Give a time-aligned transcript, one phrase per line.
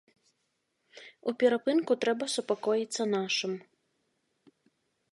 [1.31, 3.51] У перапынку трэба супакоіцца нашым.